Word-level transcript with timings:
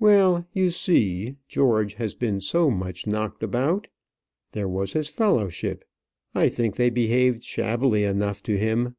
"Well, 0.00 0.48
you 0.52 0.70
see, 0.70 1.36
George 1.46 1.94
has 1.94 2.14
been 2.16 2.40
so 2.40 2.72
much 2.72 3.06
knocked 3.06 3.44
about! 3.44 3.86
There 4.50 4.66
was 4.66 4.94
his 4.94 5.08
fellowship. 5.08 5.84
I 6.34 6.48
think 6.48 6.74
they 6.74 6.90
behaved 6.90 7.44
shabbily 7.44 8.02
enough 8.02 8.42
to 8.42 8.58
him." 8.58 8.96